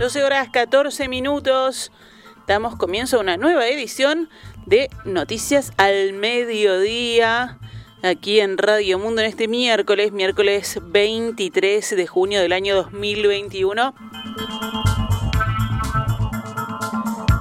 12 0.00 0.24
horas 0.24 0.48
14 0.48 1.08
minutos. 1.08 1.92
Damos 2.46 2.74
comienzo 2.76 3.18
a 3.18 3.20
una 3.20 3.36
nueva 3.36 3.68
edición 3.68 4.30
de 4.64 4.88
Noticias 5.04 5.74
al 5.76 6.14
Mediodía. 6.14 7.58
Aquí 8.02 8.40
en 8.40 8.56
Radio 8.56 8.98
Mundo 8.98 9.20
en 9.20 9.28
este 9.28 9.46
miércoles, 9.46 10.10
miércoles 10.12 10.78
23 10.82 11.96
de 11.96 12.06
junio 12.06 12.40
del 12.40 12.54
año 12.54 12.76
2021. 12.76 13.94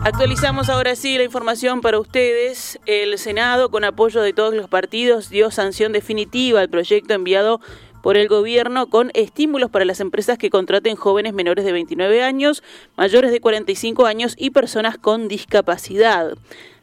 Actualizamos 0.04 0.68
ahora 0.68 0.98
sí 0.98 1.18
la 1.18 1.23
información 1.23 1.80
para 1.80 1.98
ustedes. 1.98 2.77
El 2.85 3.18
Senado, 3.20 3.71
con 3.71 3.85
apoyo 3.85 4.21
de 4.21 4.34
todos 4.34 4.54
los 4.54 4.68
partidos, 4.68 5.30
dio 5.30 5.49
sanción 5.49 5.94
definitiva 5.94 6.60
al 6.60 6.70
proyecto 6.70 7.13
enviado 7.13 7.62
por 8.02 8.17
el 8.17 8.27
gobierno 8.27 8.88
con 8.88 9.12
estímulos 9.13 9.70
para 9.70 9.85
las 9.85 9.99
empresas 9.99 10.38
que 10.38 10.49
contraten 10.49 10.95
jóvenes 10.95 11.34
menores 11.34 11.66
de 11.66 11.71
29 11.71 12.23
años, 12.23 12.63
mayores 12.95 13.31
de 13.31 13.41
45 13.41 14.05
años 14.05 14.35
y 14.38 14.52
personas 14.52 14.98
con 14.98 15.27
discapacidad. 15.27 16.34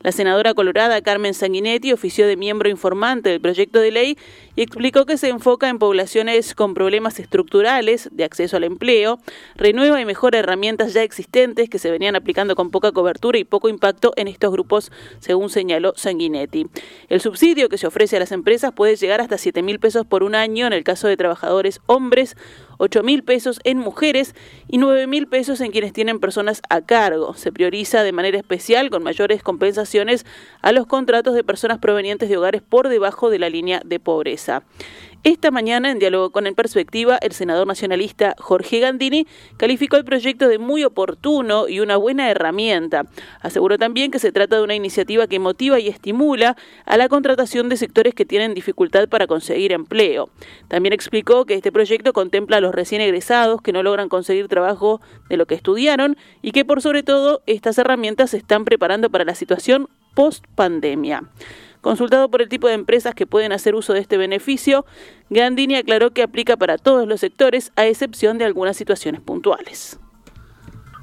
La 0.00 0.12
senadora 0.12 0.54
colorada 0.54 1.00
Carmen 1.00 1.34
Sanguinetti 1.34 1.92
ofició 1.92 2.26
de 2.26 2.36
miembro 2.36 2.68
informante 2.68 3.30
del 3.30 3.40
proyecto 3.40 3.80
de 3.80 3.90
ley 3.90 4.18
y 4.54 4.62
explicó 4.62 5.06
que 5.06 5.16
se 5.16 5.28
enfoca 5.28 5.68
en 5.68 5.78
poblaciones 5.78 6.54
con 6.54 6.74
problemas 6.74 7.18
estructurales 7.18 8.08
de 8.12 8.24
acceso 8.24 8.56
al 8.56 8.64
empleo, 8.64 9.18
renueva 9.56 10.00
y 10.00 10.04
mejora 10.04 10.38
herramientas 10.38 10.92
ya 10.92 11.02
existentes 11.02 11.68
que 11.68 11.78
se 11.78 11.90
venían 11.90 12.16
aplicando 12.16 12.54
con 12.54 12.70
poca 12.70 12.92
cobertura 12.92 13.38
y 13.38 13.44
poco 13.44 13.68
impacto 13.68 14.12
en 14.16 14.28
estos 14.28 14.52
grupos, 14.52 14.92
según 15.18 15.50
señaló 15.50 15.92
Sanguinetti. 15.96 16.66
El 17.08 17.20
subsidio 17.20 17.68
que 17.68 17.78
se 17.78 17.86
ofrece 17.86 18.16
a 18.16 18.20
las 18.20 18.32
empresas 18.32 18.72
puede 18.72 18.96
llegar 18.96 19.20
hasta 19.20 19.38
7 19.38 19.62
mil 19.62 19.80
pesos 19.80 20.06
por 20.06 20.22
un 20.22 20.34
año 20.34 20.66
en 20.66 20.72
el 20.72 20.84
caso 20.84 21.08
de 21.08 21.16
trabajadores 21.16 21.80
hombres 21.86 22.36
8 22.78 23.02
mil 23.02 23.22
pesos 23.22 23.60
en 23.64 23.78
mujeres 23.78 24.34
y 24.68 24.78
9 24.78 25.06
mil 25.06 25.26
pesos 25.26 25.60
en 25.60 25.70
quienes 25.70 25.92
tienen 25.92 26.20
personas 26.20 26.62
a 26.68 26.80
cargo. 26.80 27.34
Se 27.34 27.52
prioriza 27.52 28.02
de 28.02 28.12
manera 28.12 28.38
especial 28.38 28.90
con 28.90 29.02
mayores 29.02 29.42
compensaciones 29.42 30.26
a 30.62 30.72
los 30.72 30.86
contratos 30.86 31.34
de 31.34 31.44
personas 31.44 31.78
provenientes 31.78 32.28
de 32.28 32.36
hogares 32.36 32.62
por 32.62 32.88
debajo 32.88 33.30
de 33.30 33.38
la 33.38 33.50
línea 33.50 33.80
de 33.84 34.00
pobreza. 34.00 34.62
Esta 35.24 35.50
mañana, 35.50 35.90
en 35.90 35.98
diálogo 35.98 36.30
con 36.30 36.46
En 36.46 36.54
Perspectiva, 36.54 37.18
el 37.20 37.32
senador 37.32 37.66
nacionalista 37.66 38.34
Jorge 38.38 38.78
Gandini 38.78 39.26
calificó 39.56 39.96
el 39.96 40.04
proyecto 40.04 40.48
de 40.48 40.58
muy 40.58 40.84
oportuno 40.84 41.68
y 41.68 41.80
una 41.80 41.96
buena 41.96 42.30
herramienta. 42.30 43.06
Aseguró 43.40 43.76
también 43.76 44.10
que 44.10 44.20
se 44.20 44.30
trata 44.30 44.56
de 44.56 44.62
una 44.62 44.76
iniciativa 44.76 45.26
que 45.26 45.40
motiva 45.40 45.80
y 45.80 45.88
estimula 45.88 46.56
a 46.84 46.96
la 46.96 47.08
contratación 47.08 47.68
de 47.68 47.76
sectores 47.76 48.14
que 48.14 48.24
tienen 48.24 48.54
dificultad 48.54 49.08
para 49.08 49.26
conseguir 49.26 49.72
empleo. 49.72 50.30
También 50.68 50.92
explicó 50.92 51.44
que 51.44 51.54
este 51.54 51.72
proyecto 51.72 52.12
contempla 52.12 52.58
a 52.58 52.60
los 52.60 52.74
recién 52.74 53.00
egresados 53.00 53.60
que 53.62 53.72
no 53.72 53.82
logran 53.82 54.08
conseguir 54.08 54.46
trabajo 54.46 55.00
de 55.28 55.36
lo 55.36 55.46
que 55.46 55.56
estudiaron 55.56 56.16
y 56.40 56.52
que 56.52 56.64
por 56.64 56.82
sobre 56.82 57.02
todo 57.02 57.42
estas 57.46 57.78
herramientas 57.78 58.30
se 58.30 58.36
están 58.36 58.64
preparando 58.64 59.10
para 59.10 59.24
la 59.24 59.34
situación 59.34 59.88
post 60.14 60.44
pandemia. 60.54 61.24
Consultado 61.86 62.28
por 62.28 62.42
el 62.42 62.48
tipo 62.48 62.66
de 62.66 62.74
empresas 62.74 63.14
que 63.14 63.28
pueden 63.28 63.52
hacer 63.52 63.76
uso 63.76 63.92
de 63.92 64.00
este 64.00 64.16
beneficio, 64.16 64.84
Gandini 65.30 65.76
aclaró 65.76 66.10
que 66.10 66.24
aplica 66.24 66.56
para 66.56 66.78
todos 66.78 67.06
los 67.06 67.20
sectores, 67.20 67.70
a 67.76 67.86
excepción 67.86 68.38
de 68.38 68.44
algunas 68.44 68.76
situaciones 68.76 69.20
puntuales. 69.20 69.96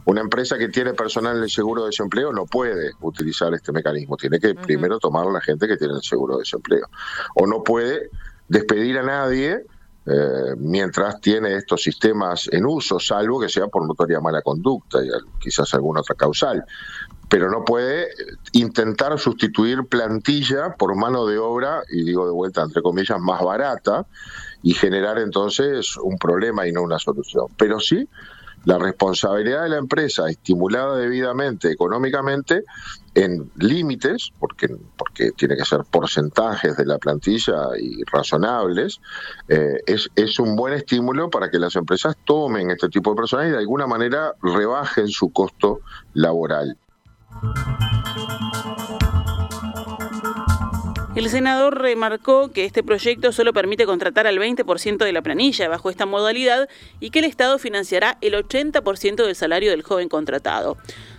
Una 0.03 0.19
empresa 0.19 0.57
que 0.57 0.67
tiene 0.67 0.93
personal 0.93 1.37
en 1.37 1.43
el 1.43 1.49
seguro 1.49 1.83
de 1.83 1.87
desempleo 1.87 2.33
no 2.33 2.45
puede 2.45 2.91
utilizar 2.99 3.53
este 3.53 3.71
mecanismo. 3.71 4.17
Tiene 4.17 4.41
que 4.41 4.55
primero 4.55 4.99
tomar 4.99 5.25
a 5.25 5.31
la 5.31 5.39
gente 5.39 5.69
que 5.69 5.77
tiene 5.77 5.93
el 5.93 6.01
seguro 6.01 6.35
de 6.35 6.39
desempleo. 6.39 6.89
O 7.35 7.47
no 7.47 7.63
puede 7.63 8.09
despedir 8.49 8.97
a 8.97 9.03
nadie 9.03 9.63
eh, 10.05 10.55
mientras 10.57 11.21
tiene 11.21 11.55
estos 11.55 11.81
sistemas 11.81 12.49
en 12.51 12.65
uso, 12.65 12.99
salvo 12.99 13.39
que 13.39 13.47
sea 13.47 13.67
por 13.67 13.87
notoria 13.87 14.19
mala 14.19 14.41
conducta 14.41 15.01
y 15.01 15.07
quizás 15.39 15.73
alguna 15.75 16.01
otra 16.01 16.15
causal 16.15 16.65
pero 17.33 17.49
no 17.49 17.65
puede 17.65 18.09
intentar 18.51 19.17
sustituir 19.17 19.87
plantilla 19.87 20.75
por 20.77 20.95
mano 20.95 21.25
de 21.25 21.39
obra, 21.39 21.81
y 21.89 22.03
digo 22.03 22.27
de 22.27 22.31
vuelta 22.31 22.61
entre 22.61 22.83
comillas, 22.83 23.19
más 23.19 23.41
barata, 23.41 24.05
y 24.61 24.75
generar 24.75 25.17
entonces 25.17 25.97
un 25.97 26.19
problema 26.19 26.67
y 26.67 26.71
no 26.71 26.83
una 26.83 26.99
solución. 26.99 27.47
Pero 27.57 27.79
sí, 27.79 28.07
la 28.65 28.77
responsabilidad 28.77 29.63
de 29.63 29.69
la 29.69 29.77
empresa, 29.79 30.29
estimulada 30.29 30.95
debidamente 30.95 31.71
económicamente, 31.71 32.65
en 33.15 33.49
límites, 33.57 34.31
porque, 34.39 34.67
porque 34.95 35.31
tiene 35.31 35.57
que 35.57 35.65
ser 35.65 35.85
porcentajes 35.89 36.77
de 36.77 36.85
la 36.85 36.99
plantilla 36.99 37.69
y 37.79 38.03
razonables, 38.11 39.01
eh, 39.47 39.79
es, 39.87 40.07
es 40.15 40.37
un 40.37 40.55
buen 40.55 40.75
estímulo 40.75 41.31
para 41.31 41.49
que 41.49 41.57
las 41.57 41.75
empresas 41.77 42.15
tomen 42.25 42.69
este 42.69 42.89
tipo 42.89 43.09
de 43.09 43.15
personas 43.15 43.47
y 43.47 43.51
de 43.53 43.57
alguna 43.57 43.87
manera 43.87 44.33
rebajen 44.43 45.07
su 45.07 45.33
costo 45.33 45.79
laboral. 46.13 46.77
El 51.15 51.29
senador 51.29 51.79
remarcó 51.79 52.51
que 52.51 52.65
este 52.65 52.81
proyecto 52.81 53.31
solo 53.31 53.53
permite 53.53 53.85
contratar 53.85 54.25
al 54.25 54.39
20% 54.39 54.97
de 54.97 55.11
la 55.13 55.21
planilla 55.21 55.69
bajo 55.69 55.91
esta 55.91 56.07
modalidad 56.07 56.67
y 56.99 57.11
que 57.11 57.19
el 57.19 57.25
Estado 57.25 57.59
financiará 57.59 58.17
el 58.21 58.33
80% 58.33 59.23
del 59.23 59.35
salario 59.35 59.69
del 59.69 59.83
joven 59.83 60.09
contratado. 60.09 60.75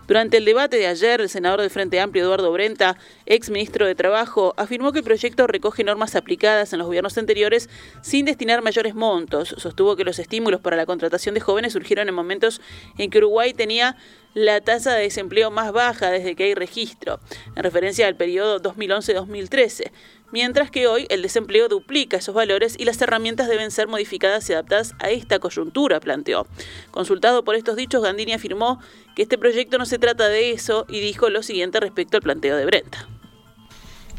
Durante 0.06 0.36
el 0.36 0.44
debate 0.44 0.76
de 0.76 0.86
ayer, 0.86 1.22
el 1.22 1.30
senador 1.30 1.62
del 1.62 1.70
Frente 1.70 1.98
Amplio, 1.98 2.24
Eduardo 2.24 2.52
Brenta, 2.52 2.98
ex 3.24 3.48
ministro 3.48 3.86
de 3.86 3.94
Trabajo, 3.94 4.52
afirmó 4.58 4.92
que 4.92 4.98
el 4.98 5.04
proyecto 5.04 5.46
recoge 5.46 5.82
normas 5.82 6.14
aplicadas 6.14 6.74
en 6.74 6.78
los 6.78 6.86
gobiernos 6.86 7.16
anteriores 7.16 7.70
sin 8.02 8.26
destinar 8.26 8.60
mayores 8.60 8.94
montos. 8.94 9.54
Sostuvo 9.56 9.96
que 9.96 10.04
los 10.04 10.18
estímulos 10.18 10.60
para 10.60 10.76
la 10.76 10.84
contratación 10.84 11.34
de 11.34 11.40
jóvenes 11.40 11.72
surgieron 11.72 12.06
en 12.06 12.14
momentos 12.14 12.60
en 12.98 13.08
que 13.08 13.16
Uruguay 13.18 13.54
tenía 13.54 13.96
la 14.34 14.60
tasa 14.60 14.92
de 14.92 15.04
desempleo 15.04 15.50
más 15.50 15.72
baja 15.72 16.10
desde 16.10 16.34
que 16.34 16.44
hay 16.44 16.54
registro, 16.54 17.20
en 17.56 17.62
referencia 17.62 18.06
al 18.06 18.16
periodo 18.16 18.60
2011-2013 18.60 19.90
mientras 20.34 20.68
que 20.68 20.88
hoy 20.88 21.06
el 21.10 21.22
desempleo 21.22 21.68
duplica 21.68 22.16
esos 22.16 22.34
valores 22.34 22.74
y 22.76 22.84
las 22.84 23.00
herramientas 23.00 23.46
deben 23.48 23.70
ser 23.70 23.86
modificadas 23.86 24.50
y 24.50 24.52
adaptadas 24.52 24.96
a 24.98 25.10
esta 25.10 25.38
coyuntura, 25.38 26.00
planteó. 26.00 26.48
Consultado 26.90 27.44
por 27.44 27.54
estos 27.54 27.76
dichos, 27.76 28.02
Gandini 28.02 28.32
afirmó 28.32 28.80
que 29.14 29.22
este 29.22 29.38
proyecto 29.38 29.78
no 29.78 29.86
se 29.86 30.00
trata 30.00 30.26
de 30.26 30.50
eso 30.50 30.86
y 30.88 30.98
dijo 30.98 31.30
lo 31.30 31.44
siguiente 31.44 31.78
respecto 31.78 32.16
al 32.16 32.24
planteo 32.24 32.56
de 32.56 32.66
Brenta. 32.66 33.08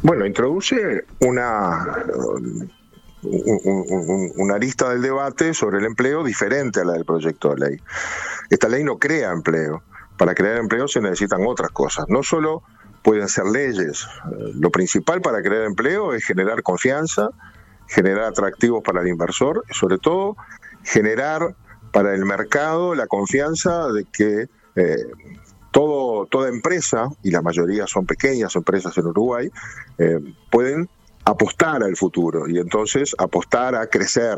Bueno, 0.04 0.26
introduce 0.26 1.04
una, 1.20 2.06
una 3.24 4.56
arista 4.56 4.92
del 4.92 5.02
debate 5.02 5.54
sobre 5.54 5.80
el 5.80 5.86
empleo 5.86 6.24
diferente 6.24 6.80
a 6.80 6.86
la 6.86 6.94
del 6.94 7.04
proyecto 7.04 7.54
de 7.54 7.70
ley. 7.70 7.78
Esta 8.50 8.70
ley 8.70 8.86
no 8.86 8.98
crea 9.00 9.34
empleo. 9.34 9.84
Para 10.18 10.34
crear 10.34 10.56
empleo 10.56 10.88
se 10.88 11.02
necesitan 11.02 11.46
otras 11.46 11.72
cosas, 11.72 12.06
no 12.08 12.24
solo 12.24 12.64
pueden 13.06 13.30
ser 13.30 13.46
leyes. 13.46 14.08
Lo 14.56 14.72
principal 14.72 15.22
para 15.22 15.44
crear 15.44 15.64
empleo 15.64 16.16
es 16.16 16.26
generar 16.26 16.64
confianza, 16.64 17.30
generar 17.88 18.24
atractivos 18.24 18.84
para 18.84 19.02
el 19.02 19.08
inversor, 19.08 19.64
sobre 19.70 20.00
todo 20.00 20.36
generar 20.84 21.56
para 21.94 22.16
el 22.16 22.26
mercado 22.26 22.96
la 22.96 23.06
confianza 23.06 23.90
de 23.90 24.06
que 24.06 24.50
eh, 24.76 25.06
todo, 25.70 26.26
toda 26.26 26.50
empresa, 26.50 27.10
y 27.22 27.30
la 27.30 27.44
mayoría 27.44 27.86
son 27.86 28.08
pequeñas 28.08 28.56
empresas 28.56 28.98
en 28.98 29.06
Uruguay, 29.06 29.52
eh, 30.00 30.20
pueden 30.50 30.90
apostar 31.26 31.84
al 31.84 31.96
futuro 31.96 32.50
y 32.50 32.58
entonces 32.58 33.16
apostar 33.20 33.76
a 33.76 33.86
crecer. 33.86 34.38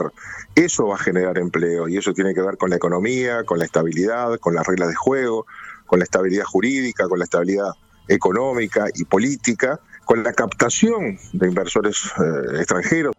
Eso 0.55 0.87
va 0.87 0.95
a 0.95 0.99
generar 0.99 1.37
empleo 1.37 1.87
y 1.87 1.97
eso 1.97 2.13
tiene 2.13 2.33
que 2.33 2.41
ver 2.41 2.57
con 2.57 2.69
la 2.69 2.75
economía, 2.75 3.45
con 3.45 3.59
la 3.59 3.65
estabilidad, 3.65 4.37
con 4.39 4.55
las 4.55 4.67
reglas 4.67 4.89
de 4.89 4.95
juego, 4.95 5.45
con 5.85 5.99
la 5.99 6.03
estabilidad 6.03 6.43
jurídica, 6.43 7.07
con 7.07 7.19
la 7.19 7.23
estabilidad 7.23 7.71
económica 8.07 8.85
y 8.93 9.05
política, 9.05 9.79
con 10.05 10.23
la 10.23 10.33
captación 10.33 11.17
de 11.33 11.47
inversores 11.47 12.05
eh, 12.17 12.59
extranjeros. 12.59 13.13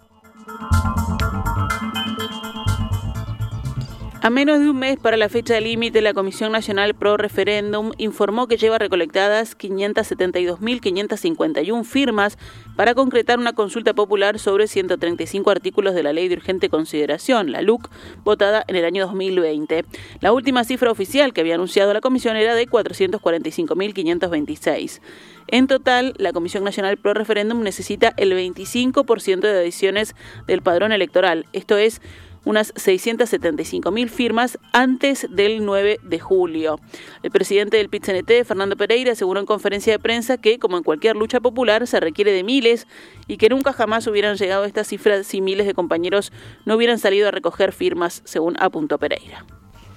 A 4.28 4.30
menos 4.30 4.60
de 4.60 4.68
un 4.68 4.78
mes 4.78 4.98
para 4.98 5.16
la 5.16 5.30
fecha 5.30 5.58
límite, 5.58 6.02
la 6.02 6.12
Comisión 6.12 6.52
Nacional 6.52 6.92
Pro 6.92 7.16
Referéndum 7.16 7.92
informó 7.96 8.46
que 8.46 8.58
lleva 8.58 8.76
recolectadas 8.76 9.56
572.551 9.56 11.82
firmas 11.84 12.36
para 12.76 12.94
concretar 12.94 13.38
una 13.38 13.54
consulta 13.54 13.94
popular 13.94 14.38
sobre 14.38 14.66
135 14.66 15.50
artículos 15.50 15.94
de 15.94 16.02
la 16.02 16.12
Ley 16.12 16.28
de 16.28 16.34
Urgente 16.34 16.68
Consideración, 16.68 17.52
la 17.52 17.62
LUC, 17.62 17.88
votada 18.22 18.64
en 18.68 18.76
el 18.76 18.84
año 18.84 19.06
2020. 19.06 19.86
La 20.20 20.32
última 20.32 20.62
cifra 20.64 20.90
oficial 20.90 21.32
que 21.32 21.40
había 21.40 21.54
anunciado 21.54 21.94
la 21.94 22.02
Comisión 22.02 22.36
era 22.36 22.54
de 22.54 22.68
445.526. 22.68 25.00
En 25.46 25.66
total, 25.66 26.12
la 26.18 26.34
Comisión 26.34 26.64
Nacional 26.64 26.98
Pro 26.98 27.14
Referéndum 27.14 27.62
necesita 27.62 28.12
el 28.18 28.34
25% 28.34 29.40
de 29.40 29.58
adiciones 29.58 30.14
del 30.46 30.60
padrón 30.60 30.92
electoral, 30.92 31.46
esto 31.54 31.78
es 31.78 32.02
unas 32.44 32.72
675 32.76 33.90
mil 33.90 34.10
firmas 34.10 34.58
antes 34.72 35.26
del 35.30 35.64
9 35.64 35.98
de 36.02 36.18
julio. 36.18 36.80
El 37.22 37.30
presidente 37.30 37.76
del 37.76 37.88
pit 37.88 38.04
Fernando 38.44 38.76
Pereira, 38.76 39.12
aseguró 39.12 39.40
en 39.40 39.46
conferencia 39.46 39.92
de 39.92 39.98
prensa 39.98 40.38
que, 40.38 40.58
como 40.58 40.76
en 40.76 40.82
cualquier 40.82 41.16
lucha 41.16 41.40
popular, 41.40 41.86
se 41.86 42.00
requiere 42.00 42.32
de 42.32 42.44
miles 42.44 42.86
y 43.26 43.36
que 43.36 43.48
nunca 43.48 43.72
jamás 43.72 44.06
hubieran 44.06 44.36
llegado 44.36 44.64
a 44.64 44.66
estas 44.66 44.88
cifras 44.88 45.26
si 45.26 45.40
miles 45.40 45.66
de 45.66 45.74
compañeros 45.74 46.32
no 46.64 46.76
hubieran 46.76 46.98
salido 46.98 47.28
a 47.28 47.30
recoger 47.30 47.72
firmas, 47.72 48.22
según 48.24 48.56
apuntó 48.58 48.98
Pereira. 48.98 49.44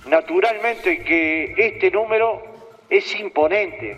Naturalmente 0.08 1.04
que 1.04 1.54
este 1.58 1.92
número 1.92 2.42
es 2.90 3.20
imponente. 3.20 3.98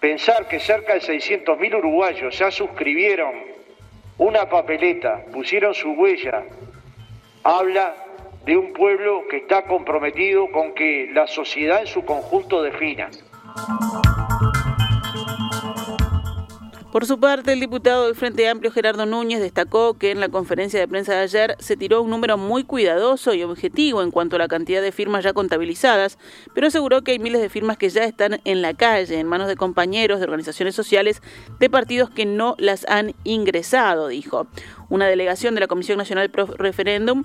Pensar 0.00 0.48
que 0.48 0.58
cerca 0.58 0.94
de 0.94 1.00
600.000 1.00 1.78
uruguayos 1.78 2.38
ya 2.38 2.50
suscribieron 2.50 3.30
una 4.18 4.48
papeleta, 4.48 5.24
pusieron 5.32 5.74
su 5.74 5.90
huella, 5.92 6.44
habla 7.44 7.94
de 8.44 8.56
un 8.56 8.72
pueblo 8.72 9.24
que 9.30 9.38
está 9.38 9.64
comprometido 9.64 10.50
con 10.50 10.74
que 10.74 11.10
la 11.12 11.26
sociedad 11.26 11.80
en 11.80 11.86
su 11.86 12.04
conjunto 12.04 12.62
defina. 12.62 13.10
Por 16.92 17.06
su 17.06 17.18
parte, 17.18 17.54
el 17.54 17.60
diputado 17.60 18.04
del 18.04 18.14
Frente 18.14 18.46
Amplio 18.50 18.70
Gerardo 18.70 19.06
Núñez 19.06 19.40
destacó 19.40 19.94
que 19.94 20.10
en 20.10 20.20
la 20.20 20.28
conferencia 20.28 20.78
de 20.78 20.86
prensa 20.86 21.14
de 21.14 21.20
ayer 21.20 21.56
se 21.58 21.74
tiró 21.74 22.02
un 22.02 22.10
número 22.10 22.36
muy 22.36 22.64
cuidadoso 22.64 23.32
y 23.32 23.42
objetivo 23.42 24.02
en 24.02 24.10
cuanto 24.10 24.36
a 24.36 24.38
la 24.38 24.46
cantidad 24.46 24.82
de 24.82 24.92
firmas 24.92 25.24
ya 25.24 25.32
contabilizadas, 25.32 26.18
pero 26.52 26.66
aseguró 26.66 27.00
que 27.00 27.12
hay 27.12 27.18
miles 27.18 27.40
de 27.40 27.48
firmas 27.48 27.78
que 27.78 27.88
ya 27.88 28.04
están 28.04 28.42
en 28.44 28.60
la 28.60 28.74
calle, 28.74 29.18
en 29.18 29.26
manos 29.26 29.48
de 29.48 29.56
compañeros 29.56 30.18
de 30.18 30.24
organizaciones 30.24 30.74
sociales 30.74 31.22
de 31.58 31.70
partidos 31.70 32.10
que 32.10 32.26
no 32.26 32.56
las 32.58 32.86
han 32.86 33.14
ingresado, 33.24 34.08
dijo. 34.08 34.46
Una 34.90 35.06
delegación 35.06 35.54
de 35.54 35.60
la 35.60 35.68
Comisión 35.68 35.96
Nacional 35.96 36.30
Pro 36.30 36.44
Referéndum 36.44 37.24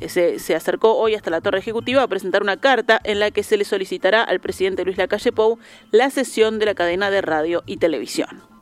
eh, 0.00 0.08
se, 0.08 0.40
se, 0.40 0.56
acercó 0.56 0.96
hoy 0.96 1.14
hasta 1.14 1.30
la 1.30 1.40
Torre 1.40 1.60
Ejecutiva 1.60 2.02
a 2.02 2.08
presentar 2.08 2.42
una 2.42 2.56
carta 2.56 3.00
en 3.04 3.20
la 3.20 3.30
que 3.30 3.44
se 3.44 3.56
le 3.56 3.64
solicitará 3.64 4.24
al 4.24 4.40
presidente 4.40 4.84
Luis 4.84 4.98
Lacalle 4.98 5.30
Pou 5.30 5.60
la 5.92 6.10
cesión 6.10 6.58
de 6.58 6.66
la 6.66 6.74
cadena 6.74 7.08
de 7.12 7.22
radio 7.22 7.62
y 7.66 7.76
televisión. 7.76 8.55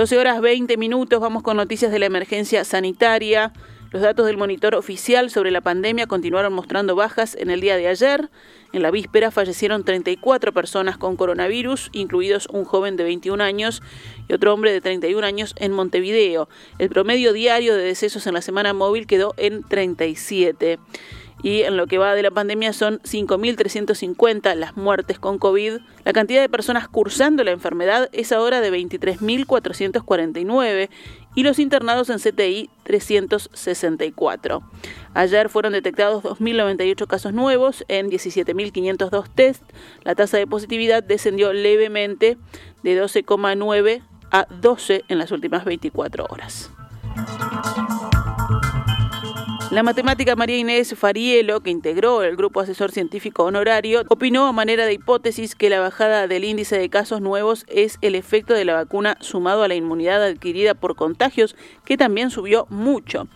12 0.00 0.16
horas 0.16 0.40
20 0.40 0.78
minutos, 0.78 1.20
vamos 1.20 1.42
con 1.42 1.58
noticias 1.58 1.92
de 1.92 1.98
la 1.98 2.06
emergencia 2.06 2.64
sanitaria. 2.64 3.52
Los 3.90 4.00
datos 4.00 4.24
del 4.24 4.38
monitor 4.38 4.74
oficial 4.74 5.28
sobre 5.28 5.50
la 5.50 5.60
pandemia 5.60 6.06
continuaron 6.06 6.54
mostrando 6.54 6.96
bajas 6.96 7.36
en 7.38 7.50
el 7.50 7.60
día 7.60 7.76
de 7.76 7.86
ayer. 7.86 8.30
En 8.72 8.80
la 8.80 8.90
víspera 8.90 9.30
fallecieron 9.30 9.84
34 9.84 10.54
personas 10.54 10.96
con 10.96 11.16
coronavirus, 11.16 11.90
incluidos 11.92 12.46
un 12.50 12.64
joven 12.64 12.96
de 12.96 13.04
21 13.04 13.44
años 13.44 13.82
y 14.26 14.32
otro 14.32 14.54
hombre 14.54 14.72
de 14.72 14.80
31 14.80 15.26
años 15.26 15.54
en 15.58 15.72
Montevideo. 15.72 16.48
El 16.78 16.88
promedio 16.88 17.34
diario 17.34 17.74
de 17.74 17.82
decesos 17.82 18.26
en 18.26 18.32
la 18.32 18.40
semana 18.40 18.72
móvil 18.72 19.06
quedó 19.06 19.34
en 19.36 19.62
37 19.64 20.78
y 21.42 21.62
en 21.62 21.76
lo 21.76 21.86
que 21.86 21.98
va 21.98 22.14
de 22.14 22.22
la 22.22 22.30
pandemia 22.30 22.72
son 22.72 23.00
5.350 23.00 24.54
las 24.54 24.76
muertes 24.76 25.18
con 25.18 25.38
COVID. 25.38 25.78
La 26.04 26.12
cantidad 26.12 26.40
de 26.40 26.48
personas 26.48 26.86
cursando 26.88 27.42
la 27.44 27.50
enfermedad 27.50 28.08
es 28.12 28.32
ahora 28.32 28.60
de 28.60 28.72
23.449 28.72 30.88
y 31.34 31.42
los 31.42 31.58
internados 31.58 32.10
en 32.10 32.18
CTI 32.18 32.70
364. 32.84 34.62
Ayer 35.14 35.48
fueron 35.48 35.72
detectados 35.72 36.22
2.098 36.24 37.06
casos 37.06 37.32
nuevos 37.32 37.84
en 37.88 38.10
17.502 38.10 39.24
test. 39.34 39.62
La 40.02 40.14
tasa 40.14 40.36
de 40.36 40.46
positividad 40.46 41.02
descendió 41.02 41.52
levemente 41.52 42.38
de 42.82 43.02
12,9 43.02 44.02
a 44.30 44.46
12 44.60 45.04
en 45.08 45.18
las 45.18 45.32
últimas 45.32 45.64
24 45.64 46.26
horas. 46.28 46.70
La 49.70 49.84
matemática 49.84 50.34
María 50.34 50.58
Inés 50.58 50.96
Farielo, 50.98 51.60
que 51.60 51.70
integró 51.70 52.24
el 52.24 52.34
grupo 52.34 52.58
asesor 52.58 52.90
científico 52.90 53.44
honorario, 53.44 54.02
opinó 54.08 54.48
a 54.48 54.52
manera 54.52 54.84
de 54.84 54.94
hipótesis 54.94 55.54
que 55.54 55.70
la 55.70 55.78
bajada 55.78 56.26
del 56.26 56.42
índice 56.42 56.76
de 56.76 56.88
casos 56.88 57.20
nuevos 57.20 57.64
es 57.68 57.96
el 58.00 58.16
efecto 58.16 58.52
de 58.52 58.64
la 58.64 58.74
vacuna 58.74 59.16
sumado 59.20 59.62
a 59.62 59.68
la 59.68 59.76
inmunidad 59.76 60.24
adquirida 60.24 60.74
por 60.74 60.96
contagios, 60.96 61.54
que 61.84 61.96
también 61.96 62.30
subió 62.30 62.66
mucho. 62.68 63.28